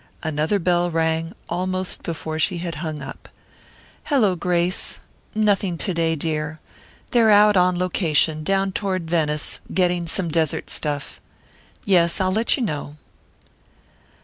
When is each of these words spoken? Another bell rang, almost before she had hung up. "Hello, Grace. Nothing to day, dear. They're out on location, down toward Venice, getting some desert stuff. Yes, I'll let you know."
Another 0.23 0.57
bell 0.57 0.89
rang, 0.89 1.35
almost 1.47 2.01
before 2.01 2.39
she 2.39 2.57
had 2.57 2.73
hung 2.81 3.03
up. 3.03 3.29
"Hello, 4.05 4.35
Grace. 4.35 4.99
Nothing 5.35 5.77
to 5.77 5.93
day, 5.93 6.15
dear. 6.15 6.59
They're 7.11 7.29
out 7.29 7.55
on 7.55 7.77
location, 7.77 8.43
down 8.43 8.71
toward 8.71 9.07
Venice, 9.07 9.59
getting 9.71 10.07
some 10.07 10.29
desert 10.29 10.71
stuff. 10.71 11.21
Yes, 11.85 12.19
I'll 12.19 12.31
let 12.33 12.57
you 12.57 12.63
know." 12.63 12.95